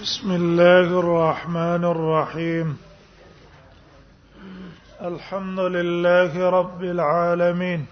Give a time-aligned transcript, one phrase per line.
[0.00, 2.76] بسم الله الرحمن الرحيم
[5.02, 7.86] الحمد لله رب العالمين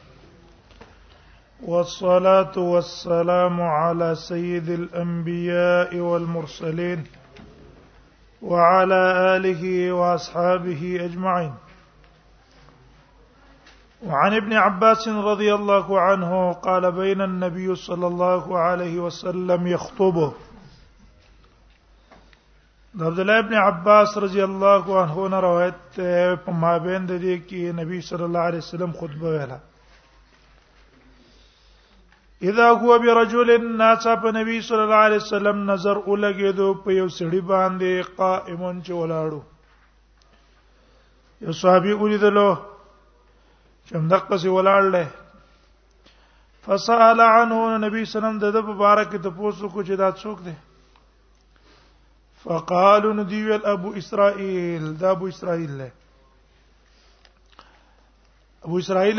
[1.65, 7.05] والصلاه والسلام على سيد الانبياء والمرسلين
[8.43, 9.03] وعلى
[9.37, 11.55] اله واصحابه اجمعين
[14.07, 20.33] وعن ابن عباس رضي الله عنه قال بين النبي صلى الله عليه وسلم يخطبه
[22.91, 25.81] د عبد الله ابن عباس رضی الله عنه نه روایت
[26.45, 29.59] په مابین د دې کې نبی صلی الله علیه وسلم خطبه ویله
[32.51, 37.41] اذا هو برجل الناس په نبی صلی الله علیه وسلم نظر ولګېدو په یو سړي
[37.53, 39.41] باندې قائمون چې ولاړو
[41.45, 42.49] یو صحابي ولیدلو
[43.87, 45.05] چې همدغه څه ولاړ له
[46.67, 50.39] فسأل عنه نبی صلی الله علیه وسلم د مبارک ته پوښتنه کو چې دا څوک
[50.49, 50.55] دی
[52.45, 55.91] فقالوا نديول ابو اسرائيل دا ابو اسرائيل له
[58.65, 59.17] ابو اسرائيل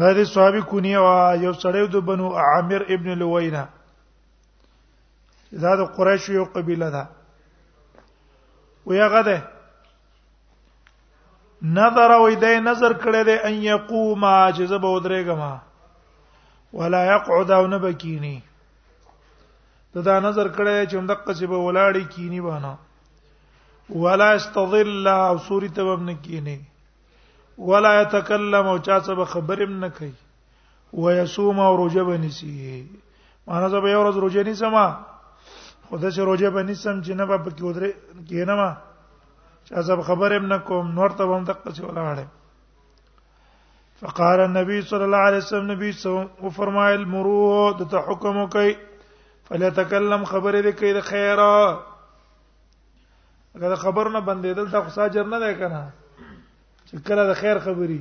[0.00, 3.64] دا د صحابي کونیه وا یو سړیو د بنو عامر ابن لوینا
[5.62, 7.04] دا د قریش یو قبيله ده
[8.90, 9.38] ویا غده
[11.62, 15.52] نظر وې دې نظر کړې دې ان يقوم عاجز به ودرېګما
[16.78, 18.38] ولا يقعد او نه بکینی
[19.94, 22.74] ته دا نظر کړی چې هم دقه چې به ولاړی کینی باندې
[24.02, 26.52] ولا استظل او سوري ته وبن کینی
[27.70, 30.12] ولا يتكلم او چا څه به خبرم نه کوي
[31.04, 32.50] ويصوم او روزه بنسي
[33.46, 34.86] معنا زه به یو ورځ روزه نه سما
[35.90, 37.90] خدای چې روزه بنسم چې نه به پکې ودرې
[38.28, 38.70] کینه ما
[39.64, 42.26] چا څه به خبرم نه کوم نور ته هم دقه چې ولاړی
[44.00, 48.72] فقال النبي صلى الله عليه وسلم نبي سو وفرمایل مروه د حکم کوي
[49.50, 51.40] فلا تکلم خبرې دې کوي د خیر
[53.58, 55.80] اگر خبر نه بندیدل تا خو ساجر نه دی کنه
[56.86, 57.96] چې کله د خیر خبري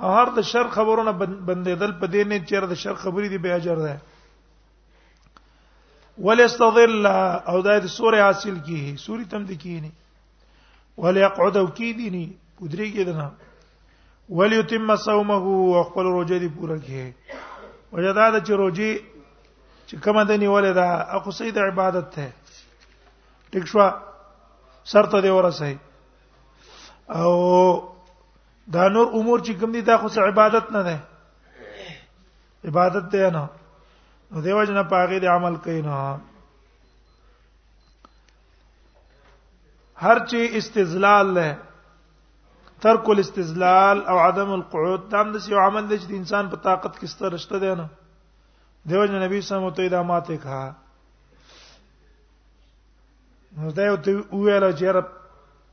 [0.00, 3.54] او هر د شر خبرونه بندیدل په دې نه چیر د شر خبري دی به
[3.60, 3.94] اجر ده
[6.26, 9.92] ولستظل او دایته سورې حاصل کیه سوري تم د کینی
[11.04, 12.26] وليقعد او کی دینی
[12.62, 13.30] ودری کی دنا
[14.40, 17.14] وليتم صومه او خپل روزه دی پوره کیه
[17.92, 19.00] وجدا د چې روزه
[19.90, 20.86] چې کومه د نیولې ده
[21.16, 22.26] اخو سید عبادت ته
[23.52, 23.80] ټیک شو
[24.92, 25.70] سرته دی ورسه
[27.20, 27.32] او
[28.74, 30.96] دا نور امور چې کوم دي دا خو عبادت نه ده
[32.68, 33.44] عبادت ده نه
[34.30, 35.94] نو دیو جنا پاګه دی عمل کوي نه
[40.08, 41.48] هر چی استزلال له
[42.84, 46.92] ترک الاستزلال او عدم القعود دا هم د یو عمل دی چې انسان په طاقت
[47.00, 47.86] کې ستر رشته دی نه
[48.88, 50.72] دیو جن نبی صلی الله علیه وسلم ته ماته کها
[53.58, 55.08] نو دا یو ته ویل چې رب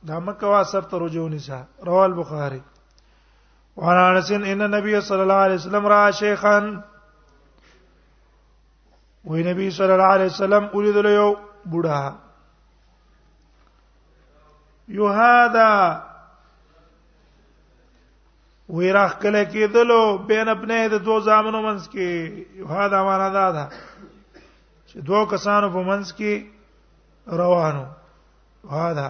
[0.08, 2.60] دا مکه واسر ته رجوع نساء رواه البخاری
[3.76, 6.84] وعن انس ان النبي صلى الله عليه وسلم راى شيخا
[9.24, 11.34] ونبي صلى الله عليه وسلم ولید له یو
[11.70, 12.00] بوډا
[14.88, 16.07] یو هذا
[18.76, 22.08] ویراخ کله کېدلو بین خپل د دوه ځامنو منځ کې
[22.74, 23.64] هادا معنا دا ده
[24.88, 26.32] چې دوه کسانو په منځ کې
[27.40, 27.84] روانو
[28.74, 29.08] هادا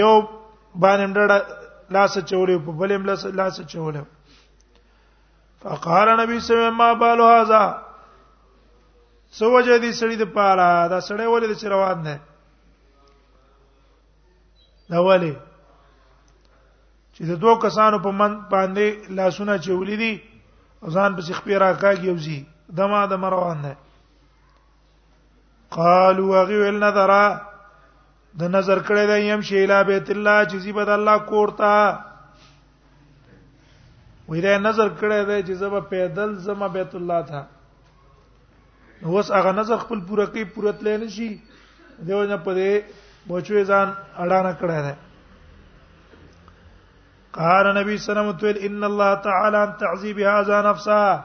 [0.00, 0.12] یو
[0.82, 1.38] باندې مډړه
[1.96, 4.02] لاس چولې په بلې ملاس لاس چولې
[5.62, 7.62] فقال نبی صلی الله علیه وسلم ما بال هذا
[9.40, 12.14] سوجه دي سړی د پاره دا سړی ولې د روان نه
[14.92, 15.32] دا ولې
[17.16, 22.08] چې د دوه کسانو په من باندې لاسونه چولې دي ځان په سیخ پیرا کاږي
[22.12, 22.38] او زی
[22.80, 23.74] دما د مروان ده
[25.76, 27.10] قالوا غي النذر
[28.40, 31.74] د نظر کړه د يم شیلا بیت الله چې زی بد الله کوړتا
[34.28, 37.42] وې دا نظر کړه د چې زما پیدل زما بیت الله تھا
[39.02, 41.28] اوس هغه نظر خپل پوره کوي پوره تل نه شي
[42.08, 43.88] دیو نه پدې بچوي ځان
[44.18, 44.94] اړه نه کړه ده
[47.34, 51.24] قال نبی صلی الله علیه وسلم ان الله تعالی ان تعذيب هذا نفسا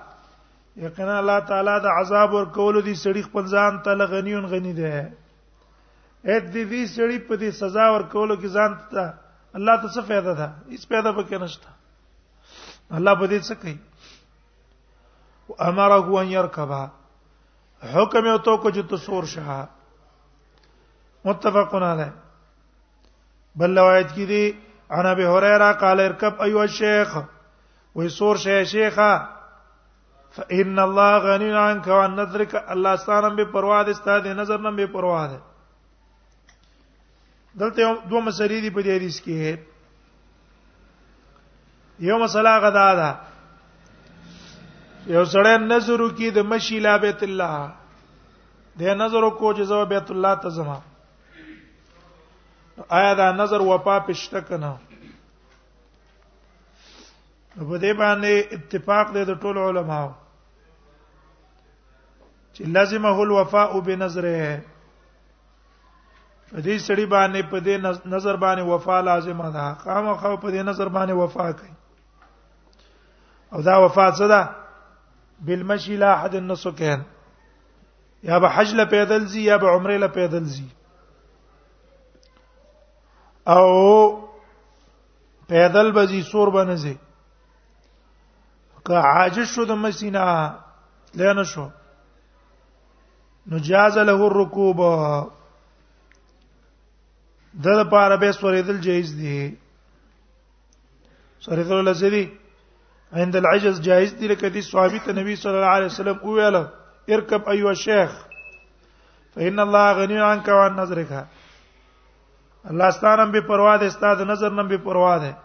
[0.78, 5.02] یقینا الله تعالی د عذاب ور کول دي سړي خپل ځان ته لغنیون غنی ده
[6.26, 9.14] اې دې دې سړي په دې سزا ور کولو کې ځان ته
[9.60, 11.70] الله ته څه फायदा ده هیڅ फायदा پکې نشته
[13.02, 13.78] الله په دې څه کوي
[15.70, 16.92] امره ان يركبها
[17.94, 19.60] حکم یو تو کو چې تسور شه
[21.30, 22.10] متفقون علی
[23.62, 24.44] بل روایت کې دي
[24.92, 27.18] انا به هريره قال اركب ايها الشيخ
[27.96, 29.28] ويصور شي شيخه
[30.32, 34.86] فان الله غني عنك وعن نظرك الله ستانم به پروا ده ستاد نظر نم به
[34.86, 35.42] پروا ده
[37.56, 39.58] دلته دوه مسلې دي په دې حدیث کې
[42.08, 43.10] یو مسله غدا ده
[45.08, 47.72] یو سړی نظر کی د مشی لا بیت الله
[48.80, 50.80] د نظر کو چې زو بیت الله ته زما
[52.88, 54.74] آیا دا نظر وفا پښته کنه
[57.70, 60.12] په دې باندې اتفاق دی د ټولو علماو
[62.56, 64.64] چې لازمه الوفاء بنظره
[66.52, 67.76] په دې سړي باندې په دې
[68.16, 71.74] نظر باندې وفا لازمه ده خامخا په دې نظر باندې وفا کوي
[73.54, 74.42] او دا وفا څه ده
[75.46, 77.02] بالمشي لا احد النسكين
[78.24, 80.70] یا به حج له پیدل زی یا به عمره له پیدل زی
[83.50, 84.24] او
[85.50, 86.96] پیدل بزي سور بنځي
[88.86, 90.26] که عاجز شو د مسینا
[91.18, 91.66] لنه شو
[93.54, 94.80] نجاز له الركوب
[97.66, 99.40] د لپاره به سورېدل جایز دي
[101.48, 102.24] سورېدل لزدي
[103.22, 106.56] عند العجز جائز دي لکه دي ثابت نبی صلی الله علیه وسلم ویل
[107.10, 108.12] اركب ايها الشيخ
[109.36, 111.28] فان الله غني عنك وعن نظرك
[112.66, 115.38] الله ستانم به پروا ده ستاد نظر نم به پروا ده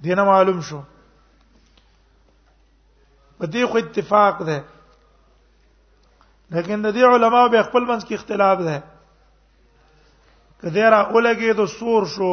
[0.00, 0.82] دینه معلوم شو
[3.40, 4.64] په دې خو اتفاق ده
[6.50, 8.82] لیکن د دې علماو به خپل منځ کې اختلاف ده
[10.62, 12.32] کله را اولګي دو سور شو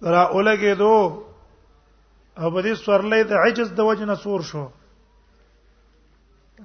[0.00, 1.22] را اولګي دو
[2.38, 4.68] او په دې سورلې د عجز د وجنه سور شو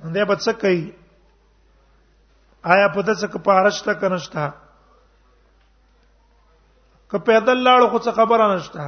[0.03, 0.93] انده به څه کوي
[2.73, 4.45] آیا په دسه کې پارش تا کنشتا
[7.11, 8.85] که پیدل لاړ خو څه خبره نشته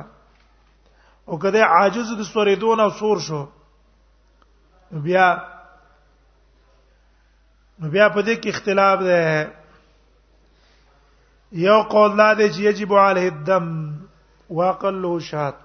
[1.28, 3.42] او کله عاجز د سوریدون او سور شو
[5.06, 5.28] بیا
[7.80, 9.22] نو بیا په دې کې اختلاف ده
[11.68, 13.66] یو قول لا دی چې یجب علیه الدم
[14.60, 15.56] واقل له شات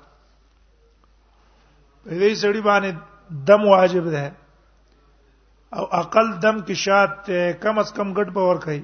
[2.05, 2.90] په دې سړي باندې
[3.50, 4.26] دم واجب ده
[5.76, 7.12] او اقل دم کې شات
[7.62, 8.81] کم از کم ګټ باور کوي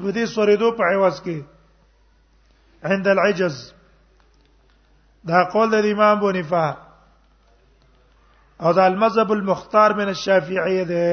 [0.00, 1.38] په دې سورېدو په عوض کې
[2.90, 3.56] عند العجز
[5.30, 6.66] دا قول د امام بونیفا
[8.64, 11.06] او دا المذهب المختار من الشافعیه ده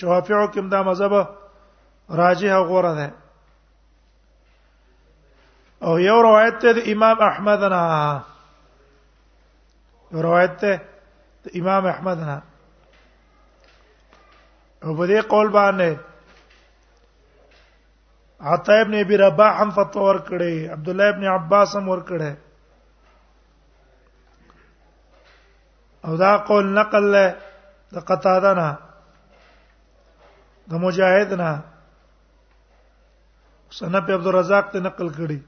[0.00, 1.14] شافعو کوم دا مذهب
[2.20, 3.06] راجح او غوره ده
[5.86, 7.84] او یو روایت ده امام احمد نه
[10.24, 10.74] روایت ده
[11.46, 12.36] د امام احمد نه
[14.84, 15.90] او په دې قول باندې
[18.52, 22.32] عطا ابن ابي رباح هم فتوا ور کړې عبد الله ابن عباس هم ور کړې
[26.06, 27.24] او دا قول نقل له
[27.94, 28.68] د قتاده نه
[30.70, 31.50] د مجاهد نه
[33.78, 35.38] سنه په عبد الرزاق ته نقل کړي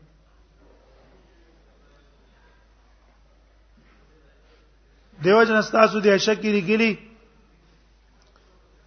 [5.24, 6.94] دیو جن استاسو دی شکری کلی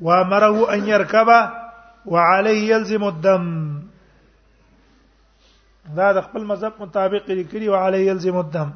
[0.02, 1.30] و امره ان يركب
[2.06, 3.44] وعليه يلزم الدم
[5.98, 8.72] دا د خپل مذهب مطابق لیکلي او علی يلزم الدم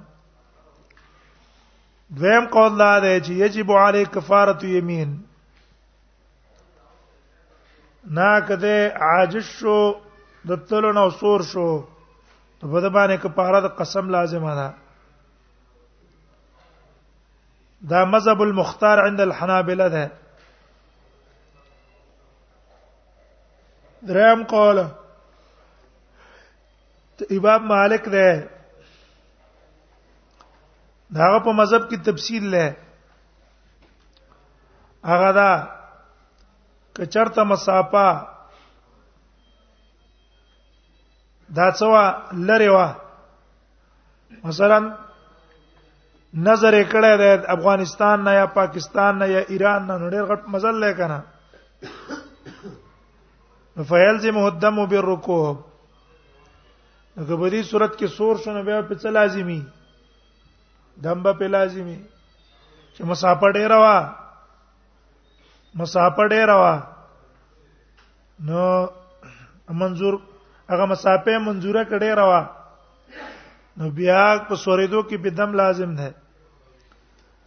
[2.20, 5.18] دویم قول دا دی چې یجب علی کفاره یمین
[8.18, 9.78] نا کده عاجز شو
[10.48, 11.68] د تلو نو سور شو
[12.60, 14.70] ته په دې باندې کفاره د قسم لازمه ده
[17.82, 20.12] دا مذهب المختار عند الحنابلة ده
[24.02, 24.88] دریم قول
[27.32, 28.50] امام مالک ده
[31.14, 32.74] داغه په مذهب کې تفصیل لري
[35.06, 35.76] هغه دا
[36.96, 38.28] که چرته مسافه
[41.56, 41.96] دا څو
[42.34, 42.96] لري وا
[44.44, 44.98] مثلا
[46.36, 51.20] نظر کړه د افغانستان نه یا پاکستان نه یا ایران نه ډېر غټ مزل لیکنه
[53.92, 55.58] فیلزم الدم بالرکوب
[57.18, 59.60] نو په دې صورت کې سور شونه بیا په څه لازمی
[61.06, 61.96] دم په لازمی
[62.96, 64.14] چې مسافه ډېر وا
[65.84, 66.76] مسافه ډېر وا
[68.50, 68.90] نو
[69.86, 70.14] منظور
[70.76, 72.44] هغه مسافه منظوره کړي روا
[73.80, 76.10] نو بیا په سورېدو کې به دم لازم ده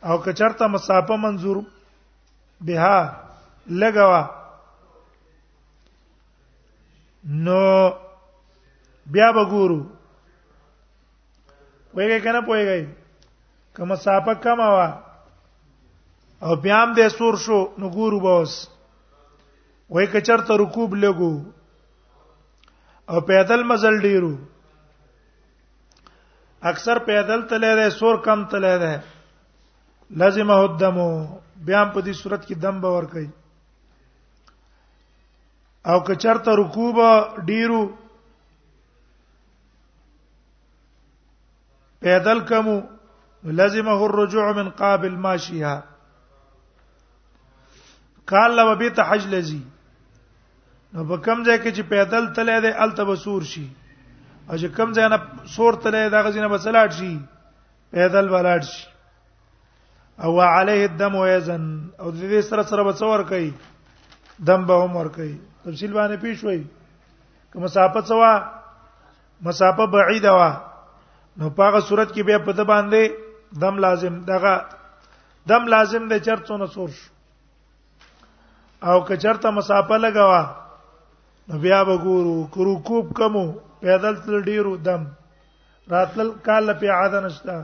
[0.03, 1.65] او که چرته مسافه منظور
[2.61, 3.11] بها
[3.71, 4.23] لګوا
[7.25, 7.91] نو
[9.13, 9.81] بیا وګورو
[11.93, 12.87] پوهیږي کنه پوهیږي
[13.77, 14.89] که مسافه کم وا
[16.43, 18.69] او بیا هم د سور شو نو ګورو بوس
[19.91, 21.35] وای که چرته رکوب لګو
[23.11, 24.35] او پیدل مزل ډیرو
[26.71, 28.95] اکثر پیدل تلې ده سور کم تلې ده
[30.17, 30.99] لازمه الدم
[31.67, 33.29] بیا په دې صورت کې دم باور کوي
[35.85, 36.97] او که چرته رکوب
[37.47, 37.85] ډیرو
[42.01, 42.81] پیدل کمو
[43.61, 45.85] لازمه الرجوع من قابل ماشيها
[48.27, 49.63] قال لو بيت حج لذي
[50.95, 53.67] نو په کوم ځای کې چې پیدل تلې ده الته بسور شي
[54.51, 55.19] او چې کوم ځای نه
[55.57, 57.17] سور تلې ده غزینه بسلاټ شي
[57.91, 58.87] پیدل ولاړ شي
[60.25, 61.63] او علیه الدم ویزن
[62.03, 63.51] او د دې سره سره بڅور کوي
[64.49, 65.35] دم به هم ور کوي
[65.67, 66.61] تفصیل باندې پیښ وای
[67.53, 68.33] که مسافه سوا
[69.51, 70.51] مسافه بعیده وا
[71.43, 73.05] نو پاغه صورت کې به پته باندې
[73.67, 74.55] دم لازم دغه
[75.53, 76.93] دم لازم دی چرته نو سور
[78.91, 80.43] او که چرته مسافه لګوا
[81.49, 83.47] نو بیا به ګورو کرو کوب کمو
[83.87, 85.07] پیدل تل ډیرو دم
[85.91, 87.61] راتل کال په عادت نشته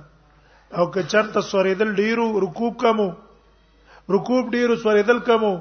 [0.73, 3.09] او که چرته سوریدل ډیرو رکوب کمو
[4.09, 5.55] رکوب ډیرو سوریدل کمو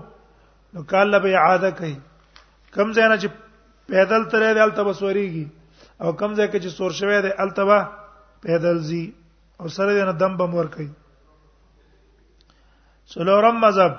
[0.74, 1.96] نو کاله به عاده کوي
[2.76, 3.28] کم ځای نه چې
[3.92, 5.46] پیدل ترې دلته بسوريږي
[6.04, 7.80] او کم ځای کې چې سور شوی دی التبا
[8.46, 9.04] پیدل زی
[9.60, 10.90] او سره نه دم بم ور کوي
[13.14, 13.94] سلورم مذهب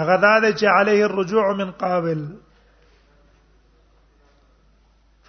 [0.00, 2.20] هغه دا دی چې عليه الرجوع من قابل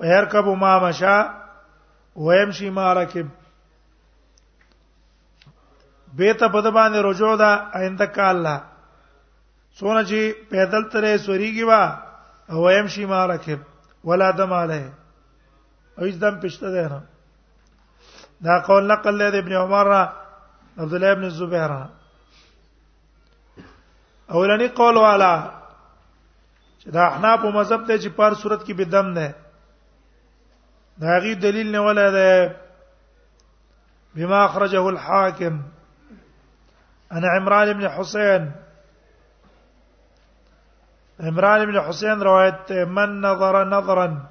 [0.02, 1.18] فيركب ما مشى
[2.28, 3.28] ويمشي ما ركب
[6.18, 8.56] به ته په د باندې رجوع ده آینده کال لا
[9.80, 10.20] سونه چې
[10.52, 11.84] پیدل ترې سوريږي وا
[12.52, 13.60] او ایم شي مارکه
[14.10, 14.90] ولا دم علیه
[15.98, 17.02] او هیڅ دم پښته ده نه
[18.48, 19.90] دا قول نقل له ابن عمر
[20.80, 21.72] عبد الله ابن الزبير
[24.32, 25.34] اولنی قول والا
[26.82, 29.36] چې دا حنا په مذهب ته چې پر صورت کې بدم نه
[31.04, 32.56] دا غي دلیل نه ولا ده
[34.16, 35.64] بما اخرجه الحاكم
[37.12, 38.52] أنا عمران بن حسين
[41.20, 44.26] عمران بن حسين رواية من نظر نظرا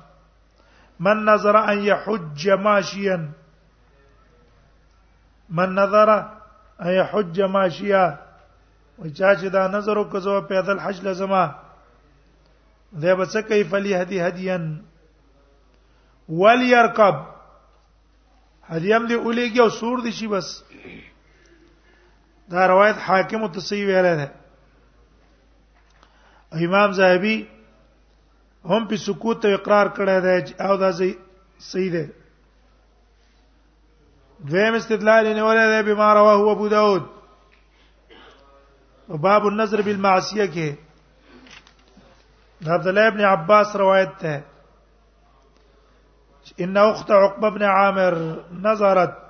[1.00, 3.30] من نظر أن يحج ماشيا
[5.50, 6.18] من نظر
[6.82, 8.16] أن يحج ماشيا
[9.02, 11.46] وچا چې دا نظر وکړو پیدل حج لزما
[13.02, 14.58] دی به څه کوي فلی هدی
[16.28, 17.16] وليركب
[18.68, 20.62] هدیم دي اولیږي او سور دي شي بس
[22.50, 24.30] دا روایت حاکم التصیب ویل ده
[26.66, 27.48] امام زاهبی
[28.64, 30.90] هم په سکوت او اقرار کړی دی او دا
[31.70, 32.04] صحیح دی
[34.48, 37.04] دویم استدلال یې ولې دی بما رواه ابو داود
[39.10, 40.68] او باب النظر بالمعصیه کې
[42.64, 44.42] دا عبد الله ابن عباس روایت ده
[46.60, 48.14] ان اخت عقبه بن عامر
[48.68, 49.23] نظرت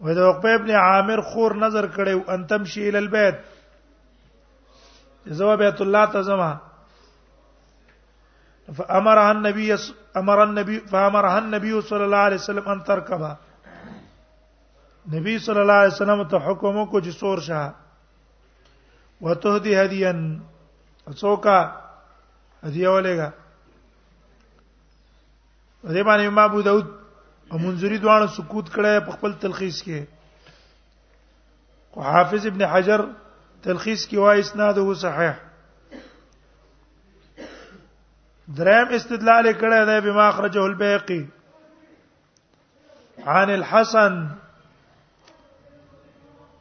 [0.00, 3.38] و د عقبه ابن عامر خور نظر کړي ان تمشي ال البيت
[5.40, 6.50] زو بیت الله ته زما
[8.78, 9.66] فامر النبي
[10.22, 13.36] امر النبي فامرها النبي صلى الله عليه وسلم ان تركبها
[15.12, 17.64] نبی صلی الله علیه وسلم ته حکم کو چې سور شه
[19.26, 20.20] وته دی هدیان
[21.10, 23.28] څوکا هدیه ولېګا
[25.84, 26.86] دې باندې ما ابو داود
[27.52, 30.00] او منذری دواړه سکوت کړه په خپل تلخیص کې
[31.96, 33.00] او حافظ ابن حجر
[33.66, 35.34] تلخیص کې وایي اسناده صحیح
[38.60, 41.20] دریم استدلال کړه د بما اخرجه البيقي
[43.32, 44.12] عن الحسن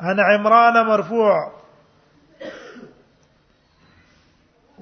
[0.08, 1.36] عن عمران مرفوع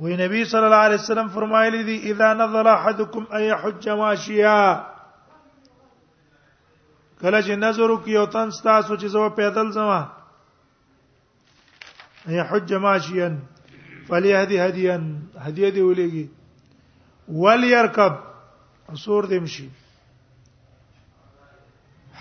[0.04, 4.62] وي نبي صلى الله عليه وسلم فرمایلی دی اذا نظر احدكم اي حج ماشيا
[7.22, 10.00] کله چې نظر وکي او تن ستاسو چې زو پیدل زما
[12.32, 13.30] هي حج ماشيا
[14.08, 14.96] فليهدي هديا
[15.40, 16.30] هديه دی ولېږي
[17.28, 18.14] وليركب
[19.04, 19.70] سور دمشي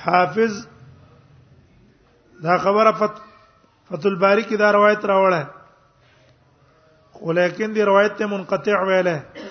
[0.03, 0.67] حافظ
[2.47, 3.13] دا خبره فت
[3.89, 5.47] فتح الباری کی دا روایت راوړه
[7.19, 9.44] خو لیکن دی روایت ته منقطع ویله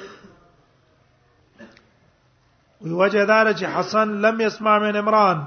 [2.92, 5.46] وجه دار چې حسن لم يسمع من عمران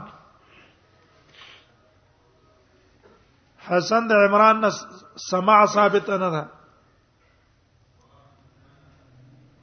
[3.69, 4.71] حسن د عمران نه
[5.17, 6.49] سماع ثابت نه ده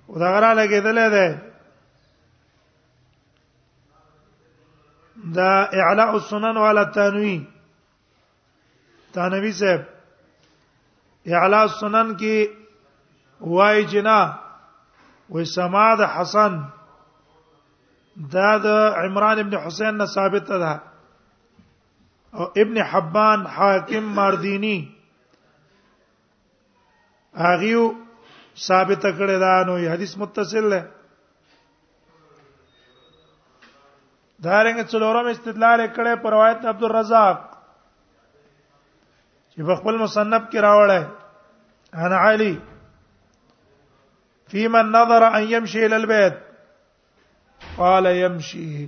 [0.10, 1.40] او دا غره لګیدلې ده
[5.36, 7.46] دا اعلاء السنن ولا تنوي
[9.14, 9.82] تنوي صاحب
[11.28, 12.50] اعلاء السنن کې
[13.42, 14.20] وای جنا
[15.32, 16.60] وې سماع د حسن
[18.16, 18.68] دا د
[18.98, 20.82] عمران ابن حسین نه ثابت ده
[22.38, 24.96] او ابن حبان حاکم مردینی
[27.46, 27.92] هغه
[28.68, 30.82] ثابت کړی دا نو حدیث متصل ده
[34.44, 37.38] دا رنګ څلورم استدلال کړی پر روایت عبد الرزاق
[39.52, 41.02] چې په خپل مصنف کې راوړی
[42.06, 42.54] انا علی
[44.50, 46.36] فيمن نظر ان يمشي الى البيت
[47.78, 48.88] قال يمشي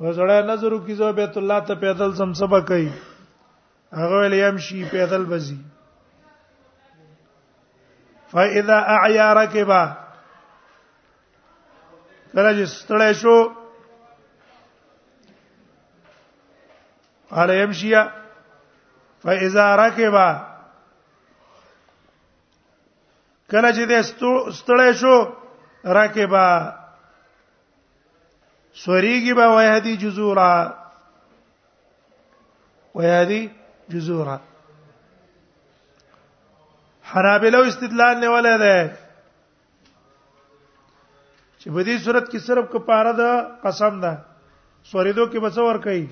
[0.00, 2.90] وزړه نظر کی زو بیت الله ته پیدل سم سبا کوي
[3.92, 5.56] هغه ویل يمشي پیدل بزي
[8.32, 9.82] فاذا اعيا ركبا
[12.32, 13.36] کله چې ستړی شو
[17.30, 17.94] قال يمشي
[19.22, 20.28] فاذا ركبا
[23.50, 23.82] کله چې
[24.50, 25.14] ستړی شو
[26.02, 26.44] رکبا
[28.84, 30.52] سوريږي به ويهدي جزورا
[32.94, 33.40] ويهدي
[33.94, 34.36] جزورا
[37.12, 38.76] حنابلو استدلال نه ولا ده
[41.60, 43.30] چې په دې صورت کې صرف کفاره ده
[43.66, 44.12] قسم ده
[44.92, 46.06] سوریدو کې به څه ور کوي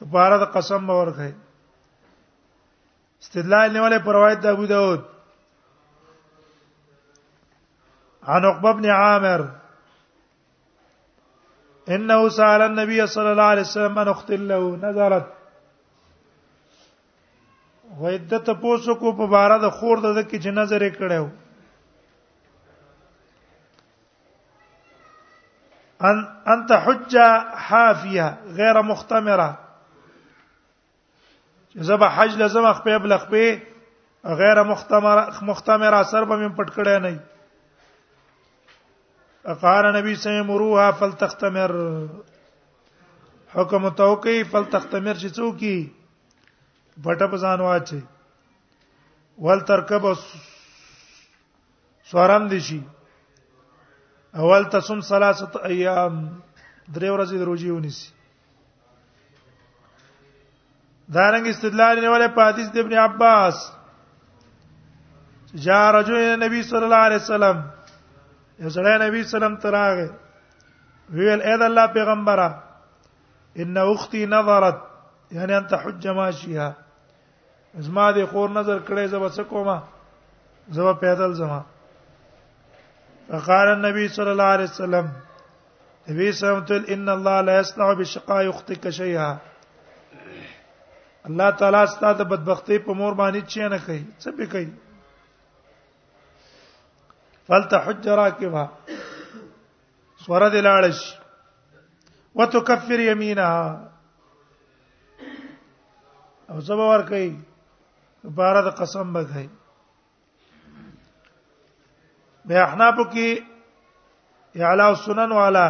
[0.00, 1.34] کفاره ده قسم به ور کوي
[3.26, 5.02] استدلال نه ولا پر روایت د ابو داود
[8.34, 9.40] عن عقبه بن عامر
[11.96, 15.32] انه سال النبي صلى الله عليه وسلم ان اخت له نظرت
[18.00, 21.30] و عدت پوسو کو په بارا د خور د کی چې نظر یې کړو
[26.10, 26.20] ان
[26.56, 27.24] انت حجه
[27.68, 28.28] حافيه
[28.60, 29.48] غیر مختمره
[31.88, 37.18] زبا حج لازم خپل بلخ په غیر مختمره مختمره سر به من پټ کړی نه
[39.54, 41.70] قال نبی سم روها فلتختمر
[43.54, 45.88] حکم توقی فلتختمر چې څوکي
[47.04, 48.00] بټه پزان واچي
[49.38, 50.06] ول ترکب
[52.10, 52.80] سوارم دي شي
[54.34, 56.40] اول تصم ثلاثه ایام
[56.94, 58.10] درې ورځې دروځي ونیسي
[61.16, 63.66] دارنګ استدلال نه ولې په حدیث د ابن عباس
[65.54, 67.66] جاء رجل النبي صلى الله عليه وسلم
[68.62, 70.06] یو سړی نبی سلام تراغه
[71.16, 72.46] ویل اې د الله پیغمبره
[73.64, 74.78] ان اختي نظرت
[75.36, 76.68] یعنی انت حج ماشيها
[77.88, 79.76] زما دې خور نظر کړې زب څه کومه
[80.78, 81.60] زب پیدل زما
[83.30, 85.06] فقال النبي صلى الله عليه وسلم
[86.10, 89.30] نبی سلام تل ان الله لا يصنع بشقاء اختك شيئا
[91.26, 94.68] الله تعالی ستاسو بدبختی په مور باندې چي نه کوي څه به کوي
[97.48, 98.70] فلتحج راكبها
[100.26, 101.00] سور دې لاړش
[102.40, 103.90] وتكفر يمينها
[106.50, 107.30] او زبا ور کوي
[108.40, 109.48] بار د قسم به کوي
[112.50, 113.28] به احناف کې
[114.60, 115.66] اعلی سنن والا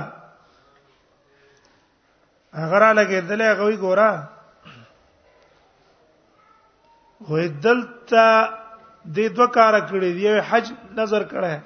[2.55, 4.13] اگر لګیدلې غوي ګورا
[7.29, 8.25] وې دلته
[9.07, 11.61] د دوه کار کړی دی یو حج نظر کړه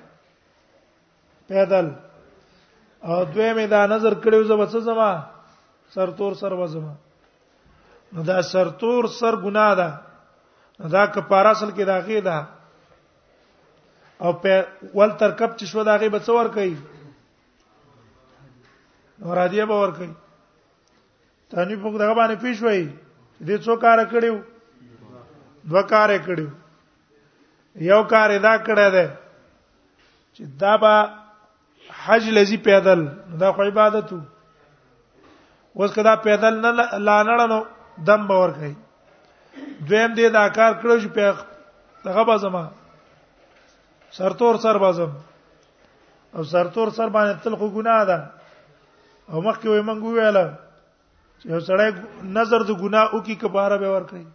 [1.48, 1.86] پیدل
[3.08, 5.10] او دوی مې دا نظر کړیو زما څه زما
[5.94, 6.94] سرتور سر وزما
[8.12, 9.94] نو دا سرتور سر ګناه ده
[10.96, 12.44] دا کفاره اصل کې راغی ده
[14.20, 16.76] او په ول تر کپ چې شو دا غي بڅور کوي
[19.18, 20.12] نو راځي به ور کوي
[21.50, 22.82] ته نه په دغه باندې پیښوي
[23.40, 24.38] دې څو کار کړیو
[25.70, 26.48] دوه کار کړیو
[27.80, 29.06] یو کار ادا کړی دی
[30.36, 30.94] چې دا به
[32.04, 33.00] حج لذي پیدل
[33.40, 34.20] دا خو عبادت وو
[35.78, 36.70] اوس کدا پیدل نه
[37.06, 37.60] لانړنو
[38.06, 38.74] دم باور کوي
[39.88, 41.44] دویم دې دا کار کړو چې په
[42.04, 42.64] دغه بازما
[44.18, 45.10] سرتور سر بازم
[46.36, 48.30] او سرتور سر باندې تل خو ګناه ده
[49.32, 50.44] او مخکې وې منګو ویاله
[51.40, 51.88] چې یو سړی
[52.38, 54.26] نظر د ګناه او کې کباره به ور کوي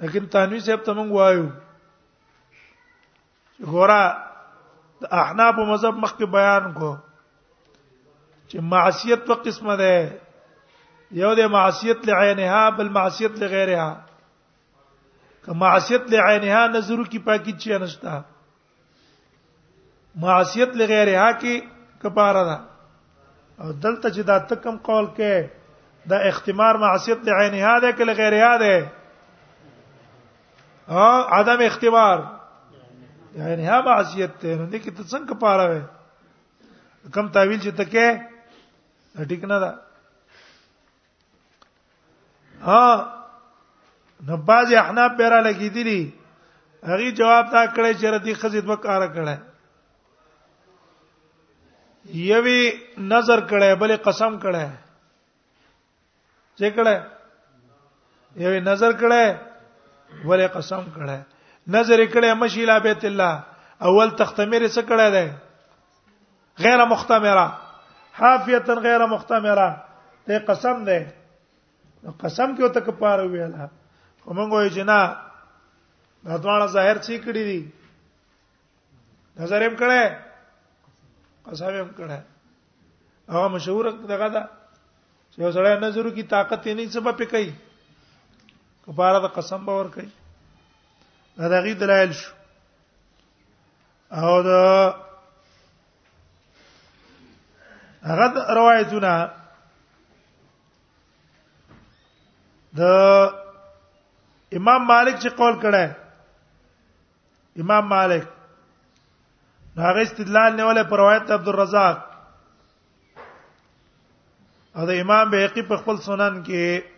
[0.00, 1.44] لیکن تانوی صاحب ته مونږ وایو
[3.72, 4.02] ګورا
[5.02, 6.90] د احناف مذهب مخکې بیان کو
[8.48, 9.92] چې معصیت په قسمه ده
[11.22, 13.90] یو د معصیت لعینها بل معصیت لغیرها
[15.46, 18.14] که معصیت لعینها نظر کی پاکی چی نشتا
[20.24, 21.54] معصیت لغیرها کی
[22.04, 22.58] کفاره ده
[23.62, 25.34] او دلته چې دا تکم قول کې
[26.12, 28.76] دا اختمار معصیت لعینها ده کله غیرها ده
[30.92, 31.08] ها
[31.40, 32.18] عدم اختبار
[33.40, 35.80] یعنی ها معصیت ته نو کې ته څنګه پاره وې
[37.16, 38.08] کم تعویل چې تکې
[39.30, 39.70] ټیک نه ده
[42.70, 42.84] ها
[44.26, 46.02] نو باز احناف پیرا لګیدلی
[46.90, 49.36] هغه جواب تا کړی چې ردی خزید وکاره کړه
[52.32, 52.60] یوی
[53.14, 54.66] نظر کړه بلې قسم کړه
[56.60, 56.94] چې کړه
[58.44, 59.22] یوی نظر کړه
[60.24, 61.18] ولې قسم کړه
[61.76, 63.32] نظر کړه مشي لا بیت الله
[63.90, 65.34] اول تختمیر څه کړه ده
[66.68, 67.48] غیر مختمره
[68.20, 69.68] حافیه غیر مختمره
[70.26, 71.14] ته قسم ده
[72.24, 73.66] قسم کې ته کفاره ویلا
[74.26, 75.00] ومنګ وای جنا
[76.24, 77.62] دا ځوان ظاهر چی کړی دي
[79.40, 80.00] نظر هم کړه
[81.50, 82.18] قسم هم کړه
[83.32, 84.42] هغه مشهور دغه دا
[85.32, 87.50] چې وسړی نظر کی طاقت یې نه سبب پکې
[88.86, 90.08] کفاره د قسم باور کوي
[91.38, 92.32] دا دغې دلایل شو
[94.10, 94.64] او دا
[98.08, 99.12] هغه روایتونه
[102.78, 102.80] د
[104.60, 105.84] امام مالک چې قول کړه
[107.64, 108.24] امام مالک
[109.86, 111.98] هغه استدلال نیولې پر روایت عبد الرزاق
[114.76, 116.91] او د امام بهقي په خپل سنن کې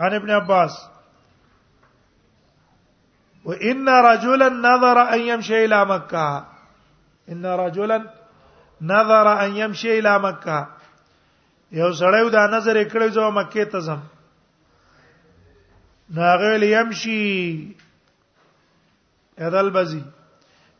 [0.00, 0.80] عن ابن عباس
[3.44, 6.46] وان رجلا نظر ان يمشي الى مكه
[7.28, 7.98] ان رجلا
[8.82, 10.68] نظر ان يمشي الى مكه
[11.76, 14.00] یو سړی دا نظر کړی جو مکه ته ځم
[16.16, 17.74] ناغل يمشي
[19.38, 20.02] اذا البزي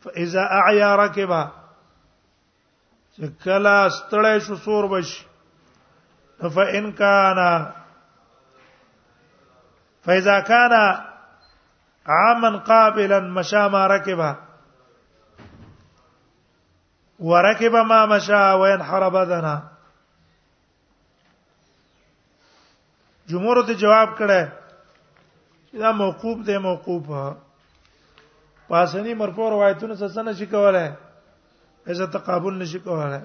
[0.00, 1.42] فاذا اعيا ركبا
[3.16, 5.16] شکلا استړی شو سور بش
[6.55, 7.38] فان كان
[10.05, 10.73] فاذا كان
[12.07, 14.35] عاما قابلا مشى ما ركب
[17.19, 19.62] وركب ما مشى وينحرب ذنا
[23.29, 24.43] جمهور ته جواب کړه
[25.81, 27.37] دا موقوف دی موقوف
[28.69, 30.90] پاسنی مرفوع روایتونو څه څه نشي کولای
[31.88, 33.21] ایسا تقابل نشي کولای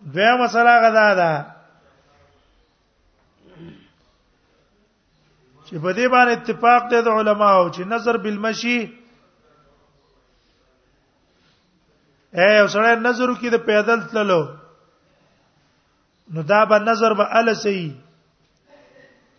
[0.00, 1.57] دویمه مسله غدا ده
[5.68, 8.78] چې په دې باندې اتفاق دی د علماو چې نظر بالمشي
[12.40, 14.42] اے اوسره نظر کې د پیدل تللو
[16.36, 17.80] نو دا به نظر به ال سي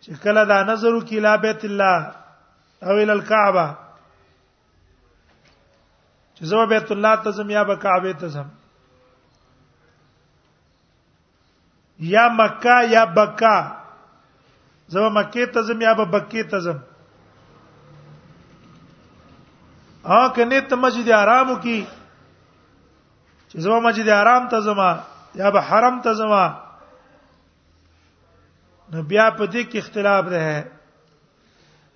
[0.02, 1.98] چې کله دا نظر کې لا بیت الله
[2.86, 3.66] او ال الكعبه
[6.34, 8.48] چې زو بیت الله ته زم یا به کعبه ته زم
[12.14, 13.58] یا مکه یا بکا
[14.90, 16.78] زما مکه ته زم یا به بکه ته زم
[20.04, 21.78] ا کنه ته مسجد حرام کی
[23.52, 24.90] چې زما مسجد حرام ته زما
[25.40, 26.44] یا به حرم ته زما
[28.92, 30.70] نو بیا په دې کې اختلاف ده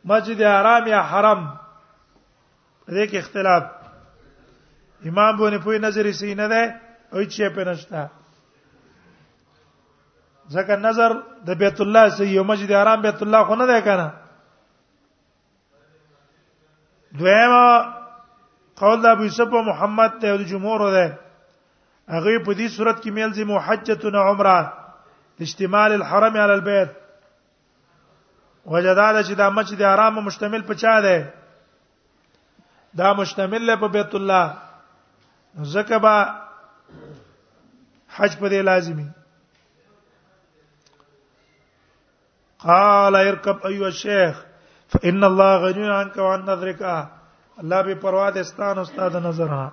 [0.05, 1.41] مسجد حرام یا حرم
[2.95, 3.63] دې کې اختلاف
[5.09, 6.63] امام بونې په نظر یې سینه ده
[7.13, 8.11] او هیڅ په نشته
[10.53, 11.11] ځکه نظر
[11.47, 14.09] د بیت الله سي یو مسجد حرام بیت الله خو نه دی کنه
[17.19, 17.53] دویم
[18.81, 21.07] قول د ابو یوسف او محمد ته د جمهور ده
[22.15, 24.59] هغه په دې صورت کې ملزم حجتنا عمره
[25.47, 26.91] اشتمال الحرم على البيت
[28.73, 31.17] وجداد چې دا مسجد حرام مشتمل په چا ده
[33.01, 34.57] دا مشتمل له په بیت الله
[35.75, 36.17] زکه با
[38.17, 39.09] حج په دې لازمی
[42.65, 44.43] قال اركب ايها الشيخ
[44.89, 46.83] فان الله غني عنك وعن نظرك
[47.61, 49.73] الله به پروا د استان استاد نظر ها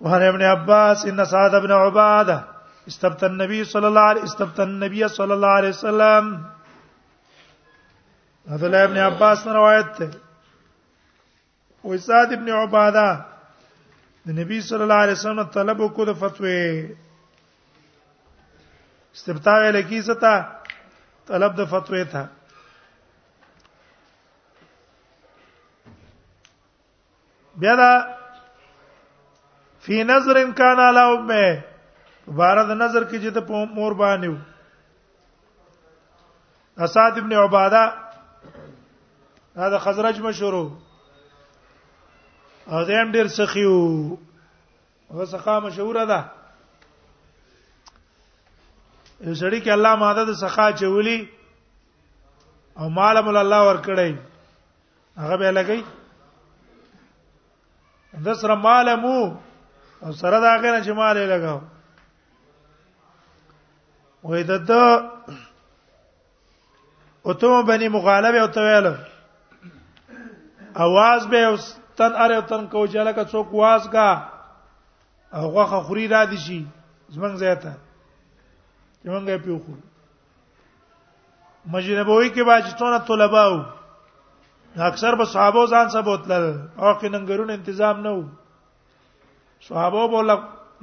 [0.00, 2.44] وهر ابن عباس ان سعد ابن عباده
[2.88, 6.42] استبت النبي صلى الله عليه استبت النبي صلى الله عليه وسلم
[8.48, 10.10] هذا الله ابن عباس روایت ته
[11.84, 13.08] و سعد ابن عباده
[14.26, 16.56] د نبی صلی الله علیه وسلم طلب کو د فتوی
[19.14, 20.36] استبتاه لکی ستا
[21.28, 22.22] طلب د فتوی ته
[27.64, 27.88] بیا دا
[29.86, 31.42] فی نظر امکان علی امه
[32.38, 33.42] بارد نظر کې چې ته
[33.80, 34.34] مور باندې و
[36.88, 37.84] اساد ابن عباده
[39.72, 40.54] دا خزرج مشهور
[42.72, 43.78] او دیم ډیر سخیو
[45.10, 46.20] او سخا مشهور ده
[49.18, 51.18] سړی کې الله ماده د سخا چولی
[52.78, 54.10] او مال مول الله ور کړی
[55.22, 55.80] هغه به لګی
[58.26, 59.20] د سره مال مو
[60.04, 61.60] او سره دا کنه چې مال یې لګاو
[64.22, 64.84] وې دته
[67.26, 68.86] او ته بني مغالبه او تویل
[70.86, 71.64] اواز به اوس
[71.96, 74.08] تن اره تن کو جلکه څوک واز کا
[75.32, 76.62] هغه خوري را دي شي
[77.10, 77.72] زمنګ زیاته
[79.02, 79.72] چې موږ یې پیوخو
[81.72, 83.58] مجنبوي کې باج څونه طلباو
[84.90, 86.44] اکثر به صحابه ځان ثبوت لر
[86.82, 88.24] او کې ننګرون تنظیم نه وو
[89.68, 90.34] صحابه بوله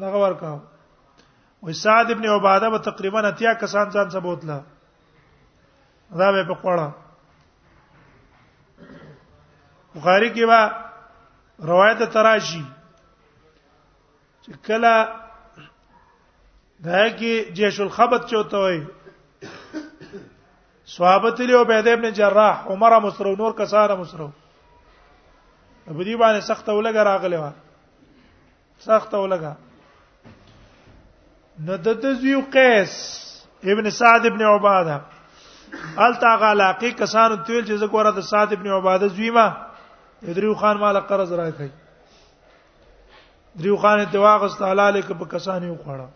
[0.06, 0.60] هغه ورکاو
[1.63, 4.58] وې سعد ابن عباده به تقریبا اتیا کسان ځان ثبوت لا
[6.23, 6.88] دا به په کوړه
[9.97, 10.62] بخاری کې وا
[11.71, 12.63] روایت تراشی
[14.43, 14.95] چې کله
[16.85, 18.79] دا کې جيش الخبط چوته وي
[20.95, 27.05] صحابت له عبید ابن جراح عمر مسرو نور کسان مسرو په دې باندې سخت ولګه
[27.07, 27.53] راغله وا
[28.89, 32.95] سخت ولګه نو د دزیو قیس
[33.73, 34.97] ابن سعد ابن عباده
[36.07, 39.47] التا غلاقی کسان تل چې زګوره د سعد ابن عباده زویما
[40.27, 41.71] دریو خان مال قرض راکړي
[43.63, 46.09] دریو خان ته واغست حلاله کې په کسانې وخوړه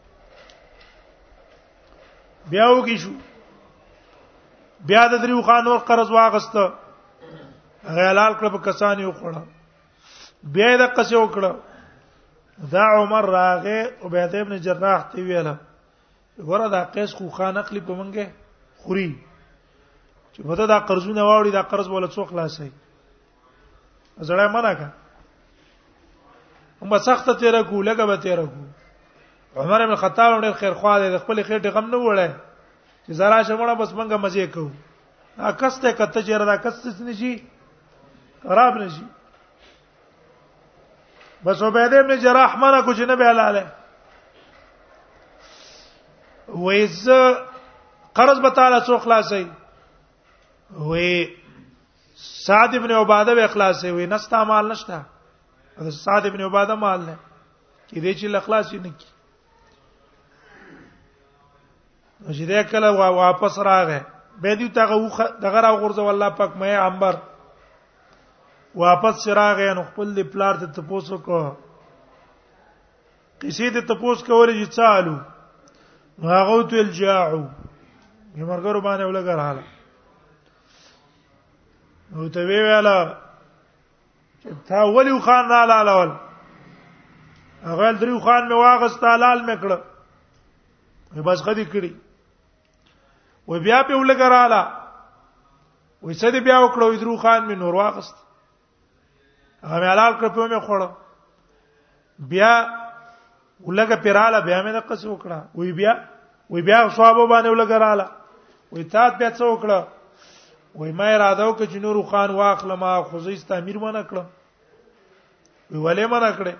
[2.50, 3.12] بیا وګی شو
[4.90, 6.56] بیا د دریو خان اور قرض واغست
[7.98, 9.42] غیلال کړ په کسانی وخړه
[10.56, 11.52] بیا د قصې وکړه
[12.74, 15.56] دا عمر راغه عبید ابن جراح تی ویله
[16.48, 18.28] ګوره دا قیس خو خان اخلي په منګه
[18.82, 19.10] خوري
[20.34, 24.90] چې بده دا قرضونه واوړي دا قرض ولا څو خلاصي زړه منه کا
[26.82, 28.69] هم سخت تیر کو لګه به تیر کو
[29.56, 32.30] عمر بن خطاب ډېر خیرخوا دی خپل خېټه غم نه وړي
[33.06, 34.70] چې زرا شمونه بس منګه مزه کوو
[35.38, 37.36] اکسته کته چیرې دا کسته نشي
[38.44, 39.04] خراب نشي
[41.46, 43.68] بس عبید ابن جراح مانا کچھ نه به حلاله
[46.48, 47.10] وېز
[48.14, 49.46] قرض به تعالی څو خلاصې
[50.74, 51.30] وې
[52.46, 55.02] سعد ابن عباده به اخلاصې وې نستا مال نشتا
[56.02, 57.16] سعد ابن عباده مال نه
[57.88, 59.08] کې دې چې اخلاص نه کی
[62.28, 64.00] چې دا کله واپس راغې
[64.44, 67.16] به دې ته غوخه دغه راو غرزو الله پاک مې انبر
[68.84, 71.56] واپس راغې نو خپل دی پلار ته تپوس وکړه
[73.44, 75.18] کسی ته تپوس کولې چې چالو
[76.32, 77.44] هغه تو الجاعو
[78.36, 79.64] یمرګرو باندې ولګر حاله
[82.12, 82.98] نو ته وی ویلا
[84.42, 86.14] چې تا ولی خان را لالول
[87.64, 91.96] هغه دریو خان مې واغست حلال مې کړ بس غدي کړی
[93.50, 94.62] و بیا په ولګراله
[96.06, 98.16] وې څه دې بیا وکړو درو خان می نور واغست
[99.74, 100.82] هغه حلال کړ په مې خوړ
[102.32, 102.54] بیا
[103.68, 105.94] ولګ پیراله بیا مې د قص وکړه وې بیا
[106.52, 108.06] وې بیا صحابه باندې ولګراله
[108.72, 109.80] وې تات بیا څه وکړه
[110.78, 114.28] وې ما اراده وکړه چې نور خان واخله ما خوځیست امیر ونه کړم
[115.72, 116.56] وې ولې ما نه کړې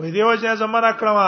[0.00, 1.18] وې دیو چې زما نه کړم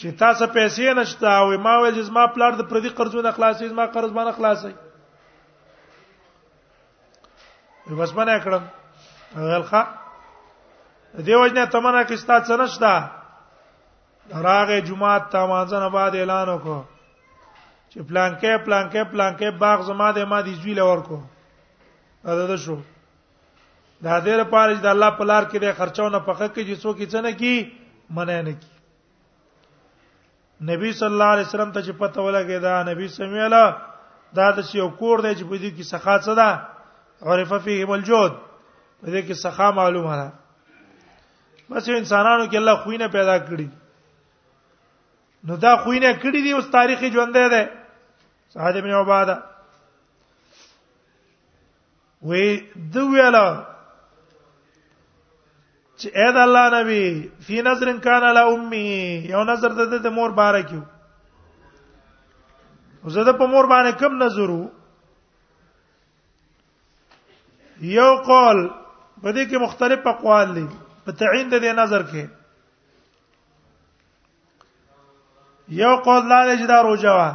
[0.00, 3.86] چې تاسو پیسې نشته او ما ویل چې ما پلار د پردي قرضونه خلاصې ما
[3.94, 4.72] قرض باندې خلاصې
[8.00, 8.62] بس باندې کړم
[9.48, 9.82] غلخه
[11.26, 12.90] دیو جنا تمنا کې ستا څه نشته
[14.46, 16.80] راغه جمعه ته مازن بعد اعلان وکړو
[17.92, 21.22] چې پلانکې پلانکې پلانکې باغ زما د ما دي زوی لور کو
[22.24, 22.78] دا ده شو
[24.02, 26.74] دا دې لپاره چې د الله په لار کې د خرچو نه پخه کې چې
[26.82, 27.54] څوک یې څه نه کی
[28.18, 28.72] منه نه کی
[30.62, 33.70] نبی صلی الله علیه وسلم ته چې پته ولګی دا نبی سمیلا
[34.36, 36.50] دا د یو کور دی چې په دې کې سخا څه ده
[37.22, 38.32] عرفه فيه موجود
[39.02, 40.32] په دې کې سخا معلومه ده
[41.70, 43.68] بس انسانانو کې الله خوینه پیدا کړی
[45.44, 47.70] نو دا خوینه کړی دی اوس تاریخ ژوندې ده
[48.54, 49.36] صحابه ابن عباده
[52.22, 52.46] وې
[52.92, 53.77] دویاله
[56.00, 57.04] چې اې د الله نبی
[57.46, 58.86] فی نظر کان علی امي
[59.32, 60.82] یو نظر د دې مور بارکیو
[63.14, 64.62] زه د په مور باندې کم نظرو
[67.98, 68.58] یو قول
[69.22, 70.66] په دې کې مختلف اقوال دي
[71.06, 72.24] په تعین د دې نظر کې
[75.80, 77.30] یو قول لا لري چې دا روزه وا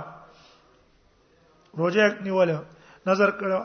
[1.81, 2.53] روزه نیول
[3.11, 3.59] نظر کړو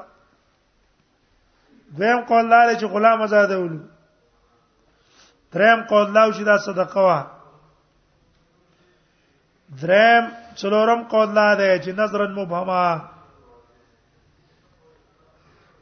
[2.01, 3.81] دویم قول لا لري چې غلام آزاد ولو
[5.53, 7.21] دریم قول لاو چې دا صدقه وا
[9.83, 10.25] دریم
[10.57, 13.01] څلورم قول لا ده چې نظر مبهمه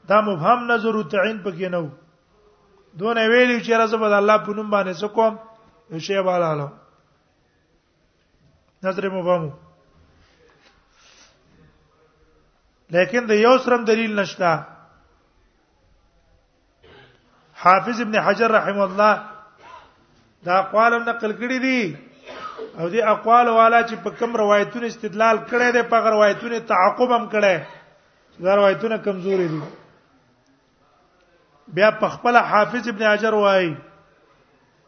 [0.09, 1.89] دا مبهم نظر تعین پکې نه وو
[2.99, 5.39] دونه ویلی چې راځه بد الله په نوم باندې څه کوم
[5.91, 6.69] یو شی بالاله
[8.83, 9.53] نظر مبهم
[12.91, 14.67] لیکن د یو سرم دلیل نشته
[17.63, 19.17] حافظ ابن حجر رحم الله
[20.47, 21.79] دا اقوال هم نقل کړی دي
[22.79, 27.29] او دې اقوال والا چې په کوم روایتونو استدلال کړي دي په روایتونو تعقب هم
[27.33, 27.61] کړي
[28.49, 29.61] دا روایتونه کمزوري دي
[31.79, 33.71] بیا په خپل حافظ ابن حجر وایي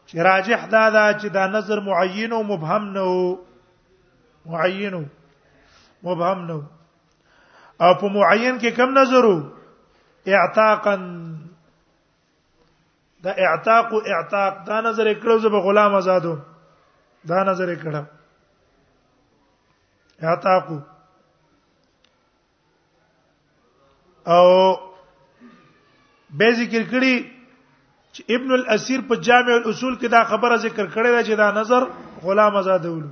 [0.07, 3.37] چې راجح دا دا چې دا نظر معین او مبهم نه وو
[4.53, 5.03] معین او
[6.03, 6.63] مبهم نه وو
[7.81, 9.43] او په معین کې کم نظر وو
[10.39, 10.95] اعتاقا
[13.23, 16.35] دا اعتاق او اعتاق دا نظر کړو زه به غلام آزادو
[17.29, 18.05] دا نظر کړم
[20.21, 20.67] اعتاق
[24.35, 24.47] او
[26.39, 27.15] به ذکر کړی
[28.13, 31.89] چې ابن الاسیر په جامع الاصول کې دا خبره ذکر کړې ده چې دا نظر
[32.27, 33.09] غلام آزادولو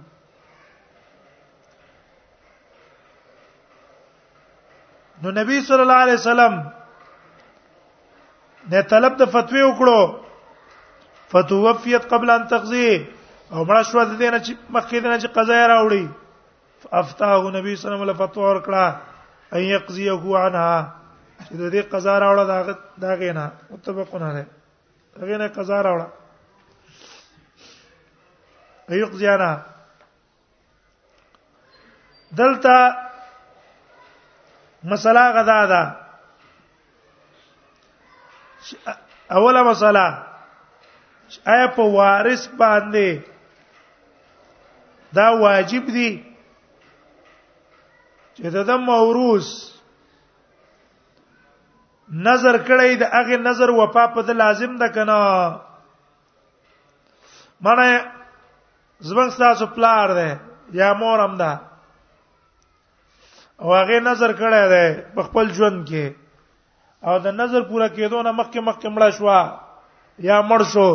[5.24, 6.60] نو نبی صلی الله علیه وسلم
[8.72, 10.00] نه طلب د فتوی وکړو
[11.32, 12.88] فتوفیت قبل ان تقضی
[13.54, 16.06] او مړه شو د دې نه چې مخکې نه چې قضا راوړي
[17.02, 18.84] افتاه نبی صلی الله علیه وسلم فتوا ورکړه
[19.58, 20.72] ان یقضیه عنها
[21.46, 22.58] چې د دې قضا راوړه دا
[23.08, 24.44] دا غینا متفقونه ده
[25.32, 26.08] غینا قضا راوړه
[28.90, 29.56] ایقضی عنها
[32.42, 32.76] دلته
[34.84, 35.82] مسله غدا ده
[39.32, 40.06] اوله مسله
[41.54, 43.10] آیا په وارث باندې
[45.18, 46.12] دا واجب دي
[48.36, 49.48] چې د موروث
[52.28, 55.22] نظر کړی د هغه نظر وفا په د لازم ده کنه
[57.64, 57.94] مړه
[59.08, 60.30] زبنګ تاسو پلار ده
[60.80, 61.52] یا مور هم ده
[63.62, 64.84] او هغه نظر کړی ده
[65.16, 66.06] په خپل ژوند کې
[67.02, 69.26] او د نظر پورا کېدو نه مخکې مخکې مړه شو
[70.28, 70.90] یا مړ شو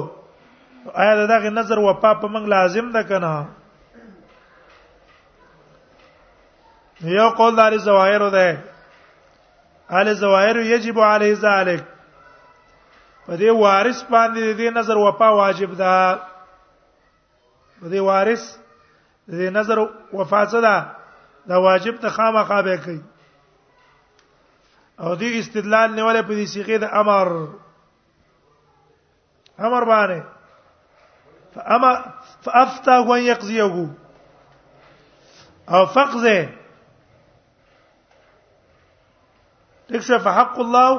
[1.02, 3.32] آیا دغه نظر وفا په موږ لازم ده کنه
[7.16, 8.48] یو قول دار زواهر ده
[10.00, 11.82] ال زواهر یجب علیه ذلک
[13.26, 15.94] په دې وارث باندې دې نظر وفا واجب ده
[17.80, 18.44] په دې وارث
[19.28, 19.76] دې نظر
[20.12, 20.76] وفا څه ده
[21.48, 23.02] دا واجب ته خامخا به کوي
[25.02, 27.26] او دې استدلال نیولې په دې صيغه د امر
[29.66, 30.18] امر باندې
[31.54, 31.90] فاما
[32.44, 33.64] فافتى وان يقضيه
[35.74, 36.38] او فقزه
[39.90, 40.90] دښه فحق الله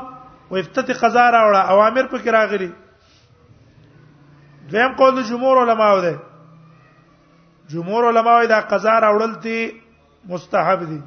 [0.53, 2.71] وافتتي قضا راوړه اوامر په کراغلي
[4.75, 6.13] دیم قول د جمهور علماو ده
[7.73, 9.57] جمهور علماو دا قضا راوړل دي
[10.35, 11.01] مستحب دي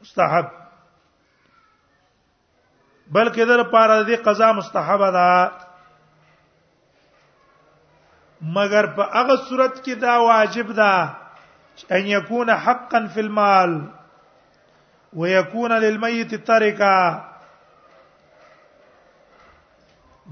[0.00, 0.44] مستحب
[3.16, 5.50] بلکې در پاره دې قضا مستحب ده
[8.56, 10.94] مگر په هغه صورت کې دا واجب ده
[11.98, 13.76] ان يكون حقا في المال
[15.12, 17.24] ويكون للميت التركه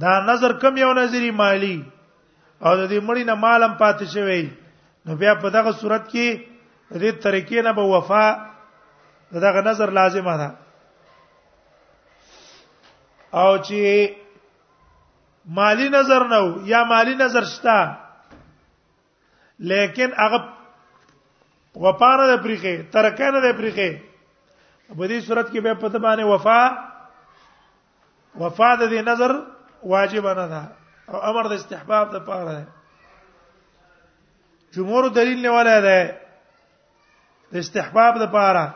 [0.03, 1.79] دا نظر کم یو نظری مالی
[2.65, 4.51] او د دې مړی نه مالم پاتې شوی
[5.07, 6.43] نو بیا په دغه صورت کې
[6.91, 8.29] دې طریقې نه به وفا
[9.33, 10.51] دغه نظر لازمه ده
[13.39, 14.09] او چې
[15.47, 17.79] مالی نظر نه یا مالی نظر شتا
[19.59, 20.41] لیکن هغه
[21.77, 23.91] وپاره د پریخه ترکه نه د پریخه
[24.97, 26.63] په دې صورت کې به پته باندې وفا
[28.39, 29.33] وفا د دې نظر
[29.83, 30.63] واجب نه ده
[31.09, 32.67] او امر د استحباب د پاره ده
[34.73, 36.17] جمهور دلیل نه ولا ده
[37.53, 38.75] د استحباب د پاره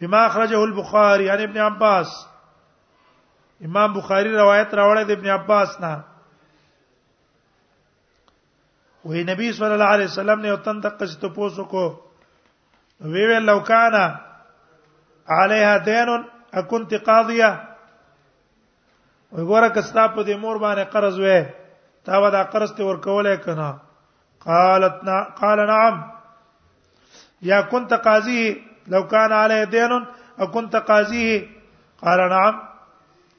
[0.00, 2.12] بما اخرجه البخاري عن ابن عباس
[3.64, 5.92] امام بخاری روایت راوړی د ابن عباس نه
[9.04, 11.84] وې نبی صلی الله علیه وسلم نے وطن تک څه پوسو کو
[13.14, 13.94] وی وی لو کان
[15.28, 16.10] علیها دین
[16.54, 17.60] اكنت قاضیه
[19.32, 21.46] وګوره کستا په دې مور باندې قرض وې
[22.08, 23.72] تا ودا قرض ته ورکولې کنا
[24.46, 26.00] قالت نا قال نعم
[27.50, 28.40] یا كنت قاضی
[28.88, 30.06] لو كان عليه دين
[30.38, 31.48] اكنت قاضيه
[32.02, 32.60] قال نعم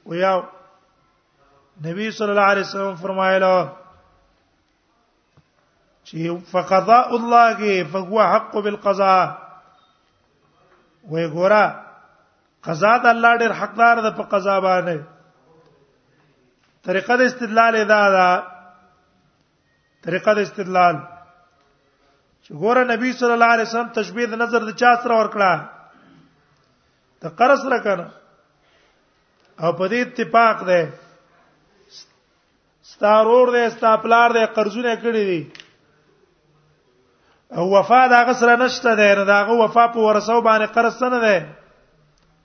[0.04, 0.36] ويا
[1.84, 3.68] نبی صلی الله علیه وسلم فرمایله
[6.08, 9.38] چې فقضاء الله فهو حق بالقضاء
[11.08, 11.64] وې ګورا
[12.62, 15.02] قضا د الله ډېر حقدار ده په قضا باندې
[16.88, 18.42] طریقه د استدلال ادا ده
[20.06, 20.96] طریقه د استدلال
[22.46, 25.52] چې ګوره نبی صلی الله علیه وسلم تشبیه د نظر د چا سره ور کړه
[27.24, 28.06] ته قرص را کړه
[29.62, 30.80] او په دې اتفاق ده
[32.92, 35.40] ستارور ده ستاپلار ده قرضونه کړی دي
[37.58, 41.36] او وفا دا غسر نشته ده نه داغه وفا په ورسو باندې قرض نه ده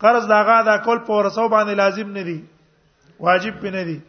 [0.05, 2.37] قرض داغه دا کول په ورسو باندې لازم نه دي
[3.27, 3.99] واجب پې نه دي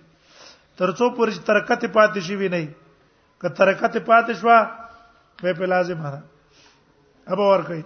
[0.78, 2.68] ترڅو پرې ترکته پاتې شي وی نه
[3.40, 4.81] که ترکته پاتې شوه
[5.42, 6.22] په په لازم ده
[7.32, 7.82] اب اور کوي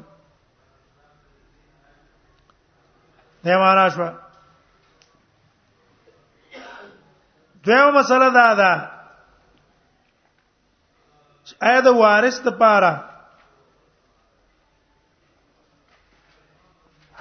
[3.45, 4.11] دیو مہاراشوا
[7.67, 8.71] دیو مسله دا ده
[11.63, 12.93] اې د وارث ته پاره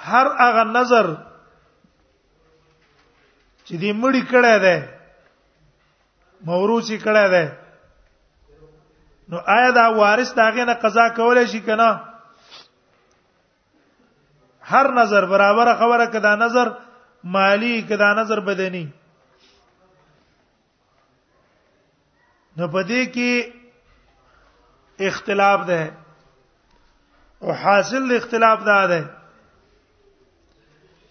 [0.09, 1.05] هر هغه نظر
[3.65, 4.75] چې دې مړی کړه ده
[6.47, 7.45] موروثي کړه ده
[9.29, 11.89] نو آیا دا وارث داغه نه قضا کولای شي کنه
[14.73, 16.71] هر نظر برابر خبره کدا نظر
[17.37, 18.85] مالی کدا نظر بدني
[22.57, 23.31] نو پدې کې
[25.09, 25.81] اختلاف ده
[27.41, 29.01] او حاصل اختلاف ده ده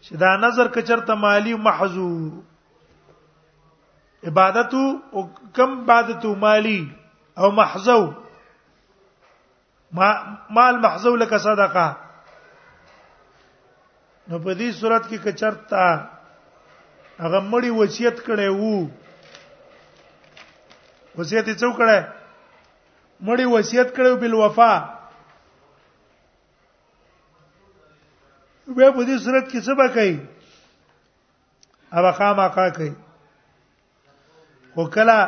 [0.02, 2.16] چې دا نظر کچرته مالی محذو
[4.30, 4.72] عبادت
[5.12, 5.20] او
[5.56, 6.82] کم عبادت مالی
[7.40, 8.04] او محزو
[9.98, 10.10] ما
[10.56, 11.86] مال محزو لك صدقه
[14.28, 15.86] نو په دې صورت کې کچرتا
[17.20, 18.88] هغه مړی وصیت کړي وو
[21.18, 22.00] وصیت یې څو کړي
[23.26, 24.72] مړی وصیت کړي بل وفا
[28.76, 30.16] بیا په دې صورت کې څه به کوي
[31.98, 32.92] هغه خامخا کوي
[34.74, 35.18] خو کله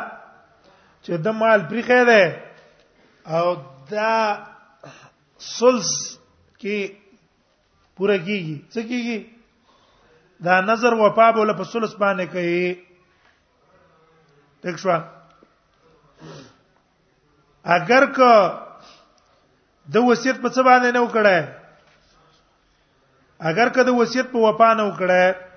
[1.07, 2.21] چې د مال پرخې ده
[3.37, 3.45] او
[3.91, 4.15] دا
[5.57, 5.89] سلس
[6.61, 6.79] کې
[7.95, 9.19] پوره کیږي څه کیږي
[10.47, 12.65] دا نظر وفا بوله په سلس باندې کوي
[14.63, 14.97] دښوا
[17.77, 18.31] اگر که
[19.93, 21.41] د وصیت په څه باندې نه وکړای
[23.53, 25.47] اگر که د وصیت په وفا نه وکړای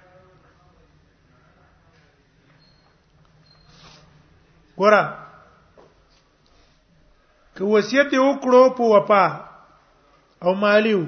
[4.82, 5.03] ګوره
[7.61, 9.24] که وصیت وکړو په وپا
[10.44, 11.00] او مالیو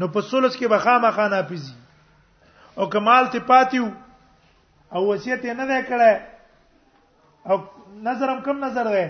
[0.00, 1.72] نو په سولس کې به خامخا ناپیزي
[2.78, 3.86] او کمال ته پاتیو
[4.94, 6.10] او وصیت نه ده کړه
[7.48, 7.56] او
[8.10, 9.06] نظرم کم نظر ده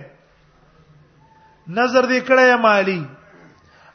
[1.81, 2.97] نظر دې کړه مالی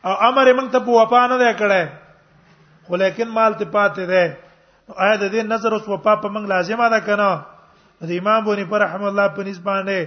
[0.09, 1.83] او امر موږ ته په وپا نه ده کړه
[2.85, 4.23] خو لیکن مال ته پاتې ده
[5.03, 7.29] آیا د دې نظر اوس وپا په موږ لازمه ده کنه
[8.13, 9.99] د امام بونی پر رحم الله په نسبانه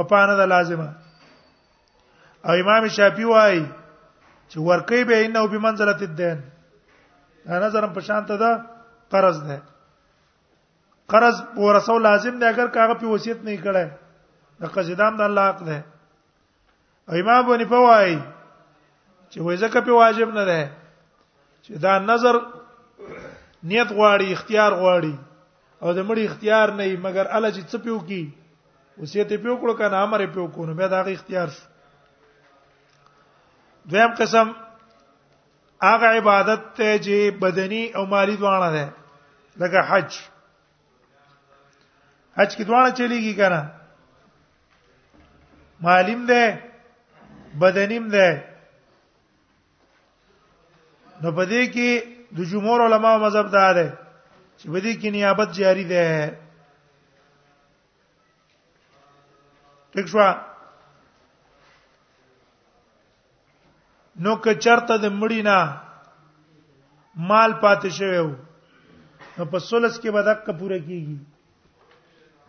[0.00, 0.88] وپا نه ده لازمه
[2.46, 3.64] او امام شافعي وایي
[4.50, 6.14] چې ورکی به انه په منزله الدین
[7.46, 8.50] دا نظرم په شانته ده
[9.12, 9.58] قرض ده
[11.12, 13.84] قرض ورسو لازم ده اگر کاغه په وصیت نه کړه
[14.60, 15.78] د قصیدام د الله حق ده
[17.08, 18.18] او امام بني په وایي
[19.30, 20.62] چې وځکه په واجب نه ده
[21.64, 22.34] چې دا نظر
[23.70, 25.14] نیت غواړي اختیار غواړي
[25.82, 28.22] او د مړي اختیار نه مګر الله چې څه پیو کی
[29.00, 31.66] وصیت پیو کړو کنه امر پیو کو نو به دا اختیار شو
[33.90, 34.48] دویم قسم
[35.82, 38.86] هغه عبادت ته چې بدني او مالی دواړه ده
[39.60, 40.12] لکه حج
[42.38, 43.62] حج کې دواړه چلیږي کنه
[45.86, 46.42] مالیم ده
[47.60, 48.28] بدنیم ده
[51.22, 51.88] نو په دې کې
[52.36, 53.86] د جمهور علما مذهب دا ده
[54.58, 56.04] چې په دې کې نیابت جاری ده
[59.92, 60.18] ټیک شو
[64.24, 65.58] نو که چرته د مړی نه
[67.30, 68.34] مال پاتې شوی
[69.38, 71.16] نو په سولس کې به دقه پوره کیږي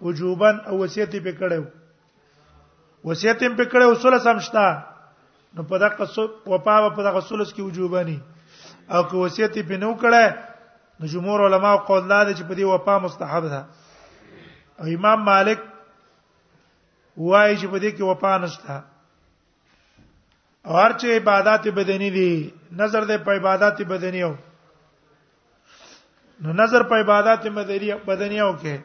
[0.07, 1.61] وجوبن او وصیت په کړو
[3.11, 4.65] وصیت په کړو سولس هم شتا
[5.57, 8.17] نو په دقه سو وپا په دقه سولس کې وجوبانی
[8.95, 10.25] او که وصیت په نو کړه
[10.99, 13.61] نو جمهور علما قول لاره چې په دې وپا مستحب ده
[14.79, 15.59] او امام مالک
[17.17, 18.81] وایي چې په دې کې وپا نشته
[20.71, 24.33] هر چې عبادت بدني دي نظر دې په عبادت بدني او
[26.41, 27.47] نو نظر په عبادت
[28.07, 28.79] بدني او کې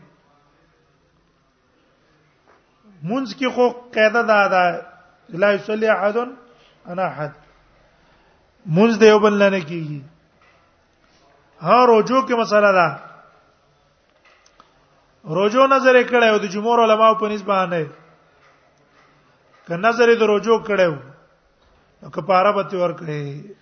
[3.02, 4.62] منځ کې خو قاعده دا ده
[5.38, 6.16] لا يصلي احد
[6.86, 7.32] انا احد
[8.66, 10.00] منځ دې یو بل نه کیږي
[11.62, 12.88] ها روجو کې مسله ده
[15.30, 17.84] روجو نظر کړه او د جمهور علماو په نسبت باندې
[19.66, 20.88] ک نظر د روجو کړه
[22.02, 23.54] نو کفاره به تور کړي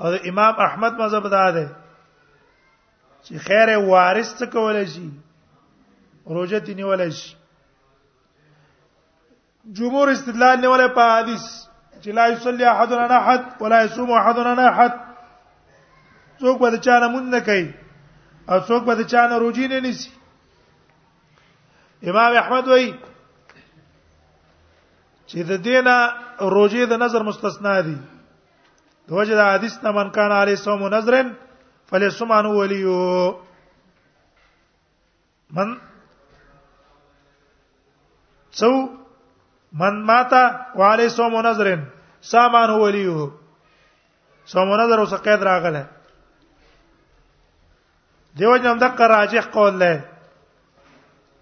[0.00, 1.66] او امام احمد مذهب دا ده
[3.26, 5.08] چې خیر وارث څه کولای شي
[6.36, 7.34] روزه تی نیولای شي
[9.80, 11.44] جمهور استدلال نیولای په حدیث
[12.02, 14.94] چې لا یصلی احد عن احد ولا يصوم احد عن احد
[16.38, 17.74] څوک به چا نه مونږ نه کوي
[18.48, 20.10] او څوک به چا نه روزي نه نیسي
[22.12, 22.92] امام احمد وایي
[25.32, 25.96] چې د دینه
[26.54, 27.96] روزي د نظر مستثنا دي
[29.08, 31.26] دوجه د حدیث نه من کان علی صوم نظرن
[31.92, 33.04] فلسمان ولیو
[35.58, 35.68] من
[38.60, 38.72] څو
[39.82, 40.42] من ماتا
[40.80, 41.80] وعلی صوم نظرن
[42.32, 43.18] سامان ولیو
[44.54, 45.82] صوم نظر اوس قید راغله
[48.36, 49.96] دیوځم د راجح قول له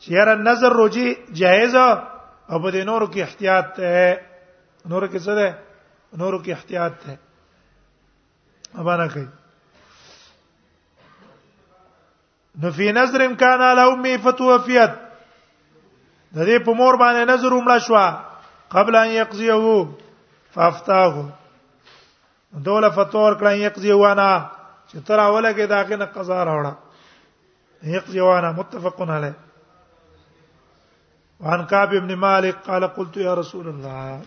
[0.02, 1.06] چیرې نظر روزي
[1.42, 1.90] جایز ده
[2.50, 4.20] او په دې نورو کې احتیاط ته
[4.92, 5.48] نورو کې څه ده
[6.22, 7.18] نورو کې احتیاط ته
[8.82, 9.28] ابانا کوي
[12.60, 14.92] نو فی نظر امکان علی امی فتوفیت
[16.36, 19.86] د دې په مور باندې نظر ومړه شو قبل ان یقضیه
[20.54, 21.28] فافتاه
[22.52, 24.30] دوله فتور کړه یقضی وانا
[24.90, 26.74] چې تر اوله کې داګه قضا راوړه
[27.94, 29.34] یقضی وانا متفقون علیه
[31.42, 34.20] عن كعب بن مالك قال قلت يا رسول الله